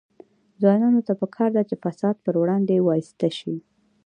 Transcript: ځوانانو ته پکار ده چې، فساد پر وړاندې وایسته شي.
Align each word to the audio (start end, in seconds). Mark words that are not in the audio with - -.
ځوانانو 0.61 1.01
ته 1.07 1.13
پکار 1.21 1.49
ده 1.55 1.63
چې، 1.69 1.75
فساد 1.83 2.15
پر 2.25 2.35
وړاندې 2.41 2.83
وایسته 2.87 3.27
شي. 3.37 3.55